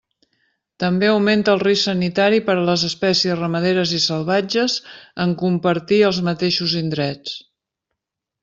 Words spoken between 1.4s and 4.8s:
el risc sanitari per a les espècies ramaderes i salvatges